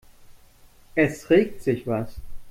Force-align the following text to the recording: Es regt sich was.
Es 0.95 1.29
regt 1.29 1.61
sich 1.61 1.85
was. 1.85 2.15